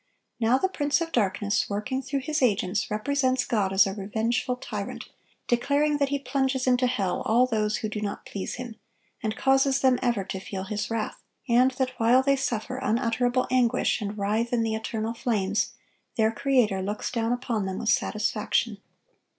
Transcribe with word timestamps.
Now 0.39 0.57
the 0.57 0.67
prince 0.67 0.99
of 0.99 1.11
darkness, 1.11 1.69
working 1.69 2.01
through 2.01 2.21
his 2.21 2.41
agents, 2.41 2.89
represents 2.89 3.45
God 3.45 3.71
as 3.71 3.85
a 3.85 3.93
revengeful 3.93 4.55
tyrant, 4.55 5.05
declaring 5.47 5.99
that 5.99 6.09
He 6.09 6.17
plunges 6.17 6.65
into 6.65 6.87
hell 6.87 7.21
all 7.27 7.45
those 7.45 7.77
who 7.77 7.87
do 7.87 8.01
not 8.01 8.25
please 8.25 8.55
Him, 8.55 8.77
and 9.21 9.37
causes 9.37 9.81
them 9.81 9.99
ever 10.01 10.23
to 10.23 10.39
feel 10.39 10.63
His 10.63 10.89
wrath; 10.89 11.21
and 11.47 11.69
that 11.77 11.91
while 11.99 12.23
they 12.23 12.35
suffer 12.35 12.77
unutterable 12.77 13.45
anguish, 13.51 14.01
and 14.01 14.17
writhe 14.17 14.51
in 14.51 14.63
the 14.63 14.73
eternal 14.73 15.13
flames, 15.13 15.73
their 16.17 16.31
Creator 16.31 16.81
looks 16.81 17.11
down 17.11 17.31
upon 17.31 17.67
them 17.67 17.77
with 17.77 17.89
satisfaction. 17.89 18.79